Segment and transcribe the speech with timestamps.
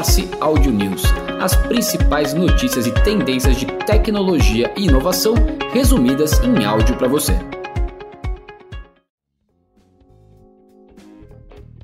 [0.00, 1.02] Morse Audio News,
[1.42, 5.34] as principais notícias e tendências de tecnologia e inovação
[5.74, 7.34] resumidas em áudio para você.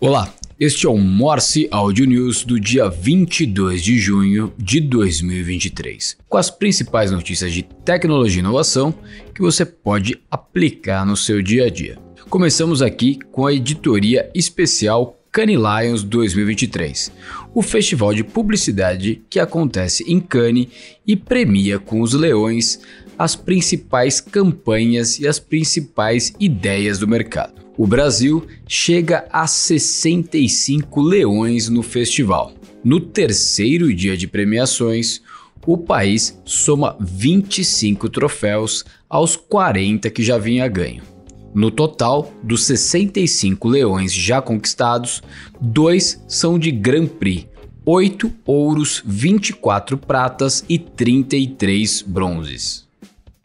[0.00, 0.28] Olá,
[0.58, 6.50] este é o Morse Audio News do dia 22 de junho de 2023, com as
[6.50, 8.92] principais notícias de tecnologia e inovação
[9.32, 11.96] que você pode aplicar no seu dia a dia.
[12.28, 17.12] Começamos aqui com a editoria especial Cannes Lions 2023,
[17.54, 20.66] o festival de publicidade que acontece em Cannes
[21.06, 22.80] e premia com os leões
[23.16, 27.62] as principais campanhas e as principais ideias do mercado.
[27.78, 32.52] O Brasil chega a 65 leões no festival.
[32.82, 35.20] No terceiro dia de premiações,
[35.64, 41.19] o país soma 25 troféus aos 40 que já vinha ganho.
[41.52, 45.22] No total, dos 65 leões já conquistados,
[45.60, 47.48] dois são de Grand Prix,
[47.84, 52.88] 8 ouros, 24 pratas e 33 bronzes.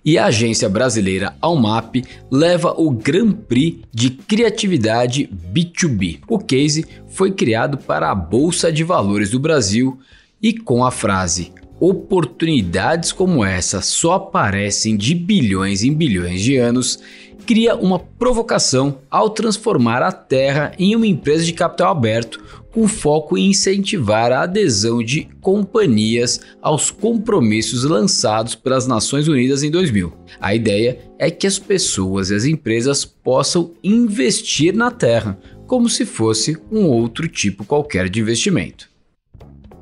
[0.04, 1.96] E a agência brasileira Almap
[2.30, 6.20] leva o Grand Prix de Criatividade B2B.
[6.28, 9.98] O case foi criado para a Bolsa de Valores do Brasil
[10.40, 17.00] e com a frase Oportunidades como essa só aparecem de bilhões em bilhões de anos
[17.46, 23.38] cria uma provocação ao transformar a Terra em uma empresa de capital aberto com foco
[23.38, 30.12] em incentivar a adesão de companhias aos compromissos lançados pelas Nações Unidas em 2000.
[30.42, 35.38] A ideia é que as pessoas e as empresas possam investir na Terra
[35.68, 38.95] como se fosse um outro tipo qualquer de investimento.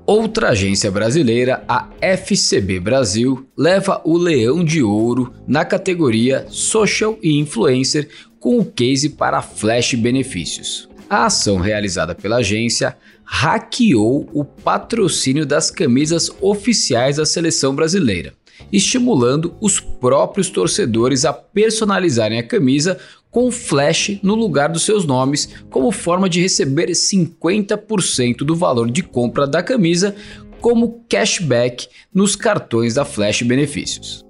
[0.06, 7.40] Outra agência brasileira, a FCB Brasil, leva o Leão de Ouro na categoria Social e
[7.40, 10.90] Influencer com o case para Flash Benefícios.
[11.10, 18.34] A ação realizada pela agência hackeou o patrocínio das camisas oficiais da seleção brasileira,
[18.74, 23.00] estimulando os próprios torcedores a personalizarem a camisa
[23.34, 29.02] com flash no lugar dos seus nomes, como forma de receber 50% do valor de
[29.02, 30.16] compra da camisa
[30.62, 34.24] como cashback nos cartões da Flash Benefícios.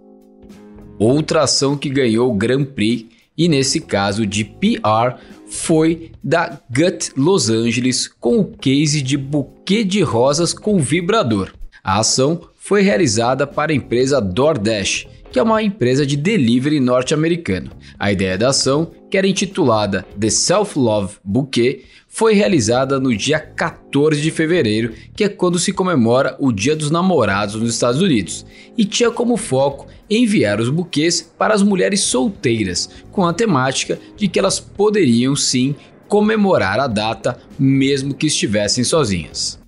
[0.97, 3.05] Outra ação que ganhou o Grand Prix
[3.37, 9.83] e nesse caso de PR foi da Gut Los Angeles com o case de buquê
[9.83, 11.51] de rosas com vibrador.
[11.83, 17.71] A ação foi realizada para a empresa DoorDash que é uma empresa de delivery norte-americano.
[17.97, 23.39] A ideia da ação, que era intitulada The Self Love Bouquet, foi realizada no dia
[23.39, 28.45] 14 de fevereiro, que é quando se comemora o Dia dos Namorados nos Estados Unidos,
[28.77, 34.27] e tinha como foco enviar os buquês para as mulheres solteiras, com a temática de
[34.27, 35.75] que elas poderiam sim
[36.07, 39.59] comemorar a data mesmo que estivessem sozinhas.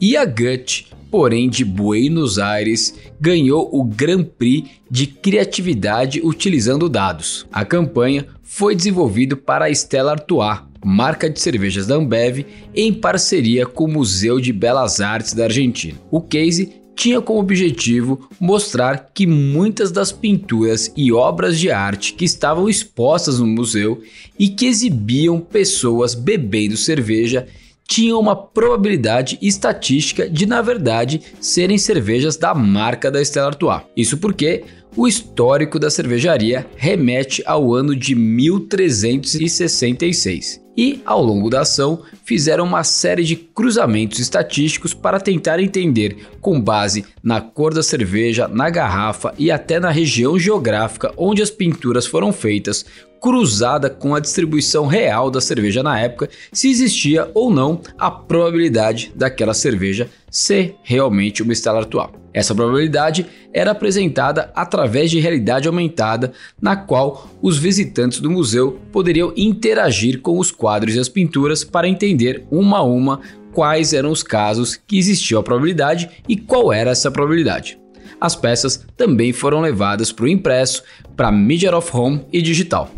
[0.00, 7.46] E a Gut porém de Buenos Aires, ganhou o Grand Prix de Criatividade utilizando dados.
[7.52, 13.66] A campanha foi desenvolvida para a Stella Artois, marca de cervejas da Ambev, em parceria
[13.66, 15.98] com o Museu de Belas Artes da Argentina.
[16.10, 22.24] O case tinha como objetivo mostrar que muitas das pinturas e obras de arte que
[22.24, 24.02] estavam expostas no museu
[24.38, 27.46] e que exibiam pessoas bebendo cerveja
[27.86, 33.82] tinham uma probabilidade estatística de, na verdade, serem cervejas da marca da Stella Artois.
[33.96, 34.64] Isso porque
[34.96, 42.64] o histórico da cervejaria remete ao ano de 1366 e, ao longo da ação, fizeram
[42.64, 48.70] uma série de cruzamentos estatísticos para tentar entender, com base na cor da cerveja, na
[48.70, 52.86] garrafa e até na região geográfica onde as pinturas foram feitas,
[53.22, 59.12] cruzada com a distribuição real da cerveja na época, se existia ou não a probabilidade
[59.14, 62.12] daquela cerveja ser realmente uma Stella atual.
[62.34, 69.32] Essa probabilidade era apresentada através de realidade aumentada, na qual os visitantes do museu poderiam
[69.36, 73.20] interagir com os quadros e as pinturas para entender uma a uma
[73.52, 77.78] quais eram os casos que existia a probabilidade e qual era essa probabilidade.
[78.20, 80.82] As peças também foram levadas para o impresso,
[81.16, 82.90] para Media of Home e digital.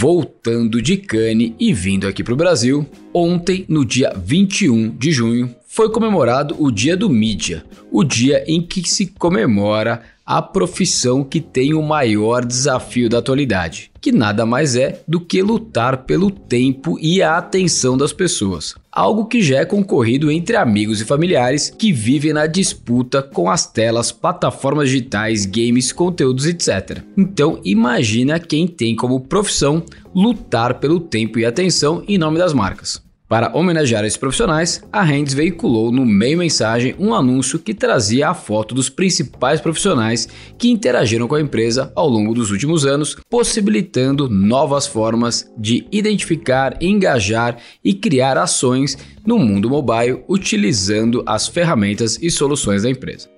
[0.00, 5.52] Voltando de Cannes e vindo aqui para o Brasil, ontem, no dia 21 de junho,
[5.66, 11.40] foi comemorado o Dia do Mídia, o dia em que se comemora a profissão que
[11.40, 16.98] tem o maior desafio da atualidade, que nada mais é do que lutar pelo tempo
[17.00, 18.74] e a atenção das pessoas.
[18.92, 23.64] Algo que já é concorrido entre amigos e familiares que vivem na disputa com as
[23.72, 27.02] telas, plataformas digitais, games, conteúdos, etc.
[27.16, 29.82] Então, imagina quem tem como profissão
[30.14, 33.07] lutar pelo tempo e atenção em nome das marcas.
[33.28, 38.34] Para homenagear esses profissionais, a Hands veiculou no meio mensagem um anúncio que trazia a
[38.34, 40.26] foto dos principais profissionais
[40.56, 46.82] que interagiram com a empresa ao longo dos últimos anos, possibilitando novas formas de identificar,
[46.82, 48.96] engajar e criar ações
[49.26, 53.28] no mundo mobile utilizando as ferramentas e soluções da empresa.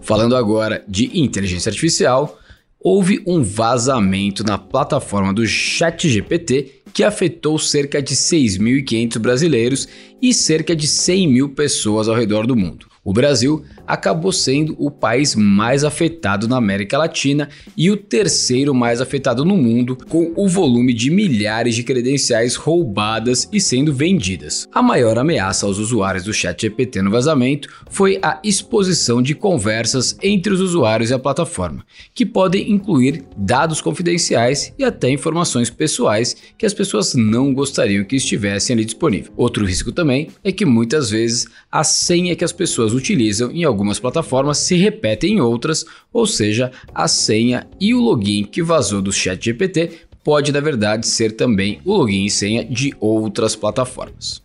[0.00, 2.38] Falando agora de inteligência artificial,
[2.82, 9.88] houve um vazamento na plataforma do ChatGPT que afetou cerca de 6.500 brasileiros
[10.20, 12.89] e cerca de 100 mil pessoas ao redor do mundo.
[13.02, 19.00] O Brasil acabou sendo o país mais afetado na América Latina e o terceiro mais
[19.00, 24.68] afetado no mundo, com o volume de milhares de credenciais roubadas e sendo vendidas.
[24.70, 30.52] A maior ameaça aos usuários do ChatGPT no vazamento foi a exposição de conversas entre
[30.52, 36.66] os usuários e a plataforma, que podem incluir dados confidenciais e até informações pessoais que
[36.66, 39.32] as pessoas não gostariam que estivessem ali disponíveis.
[39.38, 43.64] Outro risco também é que muitas vezes a senha que as pessoas pessoas utilizam em
[43.64, 49.00] algumas plataformas se repetem em outras, ou seja, a senha e o login que vazou
[49.00, 49.92] do ChatGPT
[50.22, 54.42] pode na verdade ser também o login e senha de outras plataformas.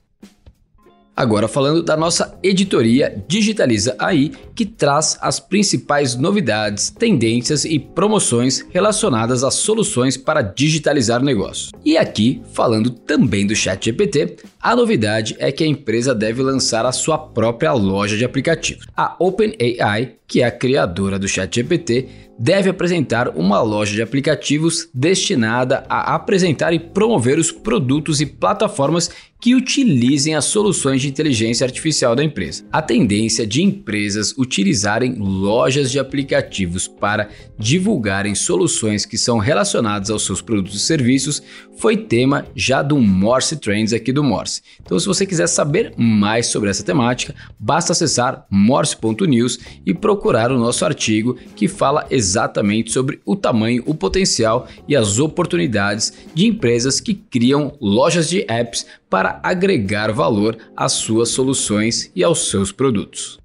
[1.16, 8.66] Agora falando da nossa editoria Digitaliza AI, que traz as principais novidades, tendências e promoções
[8.70, 11.72] relacionadas às soluções para digitalizar negócios.
[11.86, 16.92] E aqui, falando também do ChatGPT, a novidade é que a empresa deve lançar a
[16.92, 18.86] sua própria loja de aplicativos.
[18.98, 25.86] A OpenAI, que é a criadora do ChatGPT, deve apresentar uma loja de aplicativos destinada
[25.88, 29.10] a apresentar e promover os produtos e plataformas
[29.46, 32.66] que utilizem as soluções de inteligência artificial da empresa.
[32.72, 40.26] A tendência de empresas utilizarem lojas de aplicativos para divulgarem soluções que são relacionadas aos
[40.26, 41.44] seus produtos e serviços
[41.78, 44.64] foi tema já do Morse Trends aqui do Morse.
[44.82, 50.58] Então, se você quiser saber mais sobre essa temática, basta acessar morse.news e procurar o
[50.58, 57.00] nosso artigo que fala exatamente sobre o tamanho, o potencial e as oportunidades de empresas
[57.00, 63.40] que criam lojas de apps para agregar valor às suas soluções e aos seus produtos.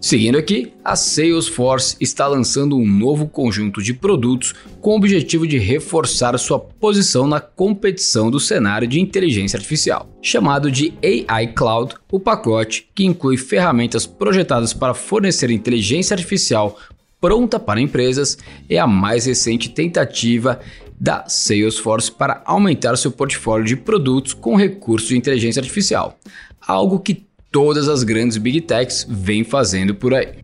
[0.00, 5.58] Seguindo aqui, a Salesforce está lançando um novo conjunto de produtos com o objetivo de
[5.58, 10.08] reforçar sua posição na competição do cenário de inteligência artificial.
[10.22, 16.78] Chamado de AI Cloud, o pacote, que inclui ferramentas projetadas para fornecer inteligência artificial
[17.20, 20.60] pronta para empresas, é a mais recente tentativa
[21.00, 26.18] da Salesforce para aumentar seu portfólio de produtos com recursos de inteligência artificial,
[26.60, 30.38] algo que todas as grandes big techs vêm fazendo por aí.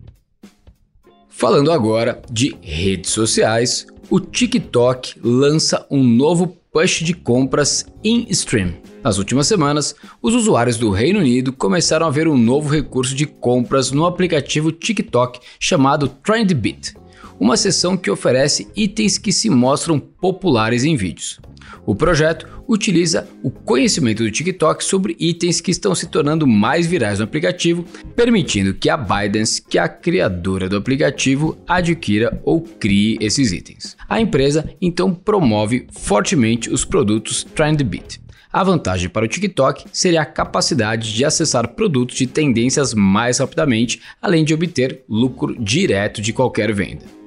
[1.28, 8.74] Falando agora de redes sociais, o TikTok lança um novo push de compras in stream.
[9.02, 13.26] Nas últimas semanas, os usuários do Reino Unido começaram a ver um novo recurso de
[13.26, 16.94] compras no aplicativo TikTok chamado Trendbit,
[17.38, 21.40] uma seção que oferece itens que se mostram populares em vídeos.
[21.86, 27.18] O projeto utiliza o conhecimento do TikTok sobre itens que estão se tornando mais virais
[27.18, 27.84] no aplicativo,
[28.16, 33.96] permitindo que a ByteDance, que é a criadora do aplicativo, adquira ou crie esses itens.
[34.08, 38.22] A empresa então promove fortemente os produtos Trendbit.
[38.52, 44.00] A vantagem para o TikTok seria a capacidade de acessar produtos de tendências mais rapidamente,
[44.22, 47.23] além de obter lucro direto de qualquer venda.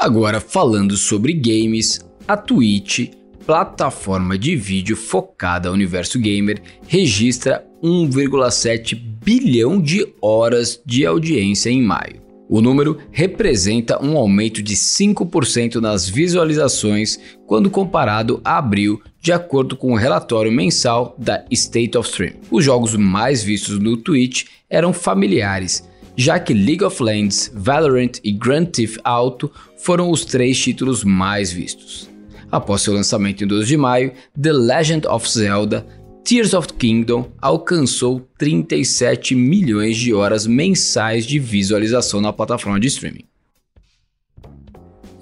[0.00, 3.10] Agora, falando sobre games, a Twitch
[3.44, 11.82] plataforma de vídeo focada ao universo gamer registra 1,7 bilhão de horas de audiência em
[11.82, 12.22] maio.
[12.48, 19.76] O número representa um aumento de 5% nas visualizações quando comparado a abril, de acordo
[19.76, 22.36] com o relatório mensal da State of Stream.
[22.50, 28.32] Os jogos mais vistos no Twitch eram familiares, já que League of Legends, Valorant e
[28.32, 32.08] Grand Theft Auto foram os três títulos mais vistos.
[32.50, 35.86] Após seu lançamento em 12 de maio, The Legend of Zelda
[36.24, 43.24] Tears of Kingdom alcançou 37 milhões de horas mensais de visualização na plataforma de streaming.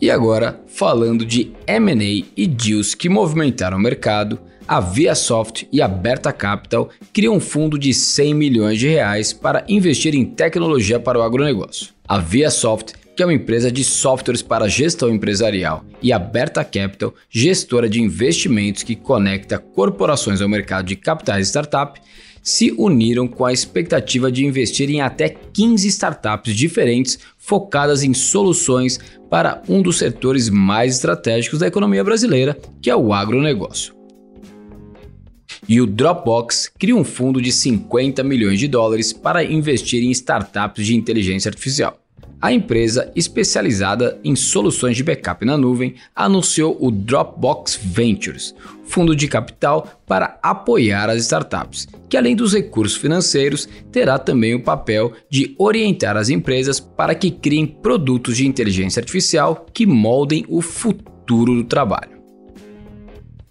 [0.00, 5.88] E agora, falando de M&A e deals que movimentaram o mercado, a ViaSoft e a
[5.88, 11.18] Berta Capital criam um fundo de 100 milhões de reais para investir em tecnologia para
[11.18, 11.88] o agronegócio.
[12.06, 17.12] A ViaSoft que é uma empresa de softwares para gestão empresarial, e a Berta Capital,
[17.28, 22.00] gestora de investimentos que conecta corporações ao mercado de capitais startup,
[22.40, 29.00] se uniram com a expectativa de investir em até 15 startups diferentes focadas em soluções
[29.28, 33.97] para um dos setores mais estratégicos da economia brasileira, que é o agronegócio.
[35.68, 40.86] E o Dropbox cria um fundo de 50 milhões de dólares para investir em startups
[40.86, 42.00] de inteligência artificial.
[42.40, 49.26] A empresa, especializada em soluções de backup na nuvem, anunciou o Dropbox Ventures, fundo de
[49.26, 55.54] capital para apoiar as startups, que além dos recursos financeiros, terá também o papel de
[55.58, 61.64] orientar as empresas para que criem produtos de inteligência artificial que moldem o futuro do
[61.64, 62.18] trabalho.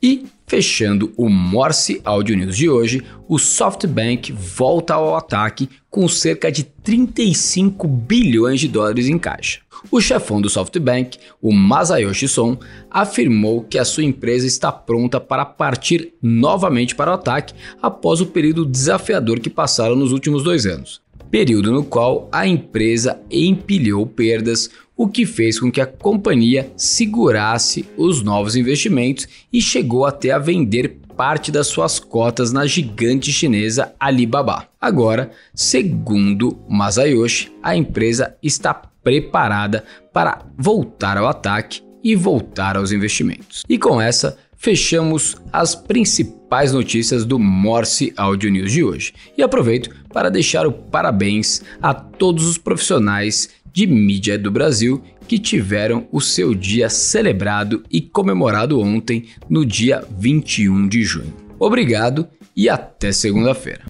[0.01, 6.50] E Fechando o Morse Audio News de hoje, o SoftBank volta ao ataque com cerca
[6.50, 9.60] de 35 bilhões de dólares em caixa.
[9.92, 12.58] O chefão do SoftBank, o Masayoshi Son,
[12.89, 18.27] afirmou que a sua empresa está pronta para partir novamente para o ataque após o
[18.27, 24.70] período desafiador que passaram nos últimos dois anos período no qual a empresa empilhou perdas,
[24.98, 30.39] o que fez com que a companhia segurasse os novos investimentos e chegou até a
[30.39, 34.68] vender parte das suas cotas na gigante chinesa Alibaba.
[34.80, 43.63] Agora, segundo Masayoshi, a empresa está preparada para voltar ao ataque e voltar aos investimentos.
[43.68, 49.13] E com essa, fechamos as principais notícias do Morse Audio News de hoje.
[49.38, 55.38] E aproveito para deixar o parabéns a todos os profissionais de mídia do Brasil que
[55.38, 61.31] tiveram o seu dia celebrado e comemorado ontem, no dia 21 de junho.
[61.60, 63.86] Obrigado e até segunda-feira.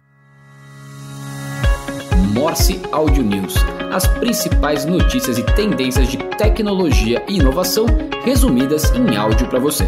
[2.34, 3.56] Morse Audio News
[3.90, 7.86] as principais notícias e tendências de tecnologia e inovação
[8.26, 9.86] resumidas em áudio para você.